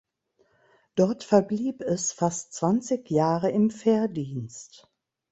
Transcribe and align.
Dort 0.95 1.23
verblieb 1.23 1.81
es 1.81 2.11
fast 2.11 2.53
zwanzig 2.53 3.11
Jahre 3.11 3.51
im 3.51 3.69
Fährdienst. 3.69 4.89